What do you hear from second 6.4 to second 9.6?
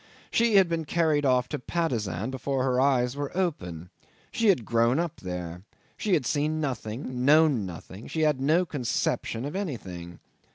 nothing, she had known nothing, she had no conception of